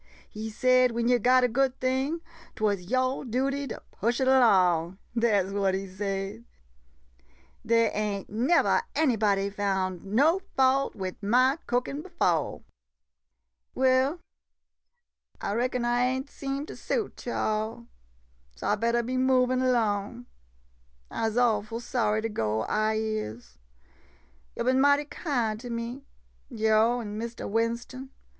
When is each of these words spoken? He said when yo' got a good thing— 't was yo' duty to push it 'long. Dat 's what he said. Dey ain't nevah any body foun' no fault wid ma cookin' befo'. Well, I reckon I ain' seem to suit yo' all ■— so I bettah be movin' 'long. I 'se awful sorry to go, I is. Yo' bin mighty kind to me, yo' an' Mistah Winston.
He 0.27 0.49
said 0.49 0.93
when 0.93 1.07
yo' 1.07 1.19
got 1.19 1.43
a 1.43 1.47
good 1.47 1.79
thing— 1.79 2.21
't 2.55 2.63
was 2.63 2.85
yo' 2.89 3.23
duty 3.23 3.67
to 3.67 3.83
push 3.91 4.19
it 4.19 4.25
'long. 4.25 4.97
Dat 5.15 5.45
's 5.47 5.51
what 5.53 5.75
he 5.75 5.85
said. 5.87 6.43
Dey 7.63 7.89
ain't 7.91 8.27
nevah 8.27 8.81
any 8.95 9.15
body 9.15 9.47
foun' 9.51 10.01
no 10.03 10.39
fault 10.57 10.95
wid 10.95 11.17
ma 11.21 11.57
cookin' 11.67 12.01
befo'. 12.01 12.63
Well, 13.75 14.19
I 15.39 15.53
reckon 15.53 15.85
I 15.85 16.01
ain' 16.05 16.25
seem 16.25 16.65
to 16.65 16.75
suit 16.75 17.27
yo' 17.27 17.35
all 17.35 17.75
■— 17.75 17.87
so 18.55 18.69
I 18.69 18.75
bettah 18.77 19.03
be 19.03 19.17
movin' 19.17 19.71
'long. 19.71 20.25
I 21.11 21.29
'se 21.29 21.37
awful 21.37 21.79
sorry 21.79 22.23
to 22.23 22.29
go, 22.29 22.61
I 22.63 22.95
is. 22.95 23.59
Yo' 24.55 24.63
bin 24.63 24.81
mighty 24.81 25.05
kind 25.05 25.59
to 25.59 25.69
me, 25.69 26.01
yo' 26.49 27.01
an' 27.01 27.19
Mistah 27.19 27.47
Winston. 27.47 28.09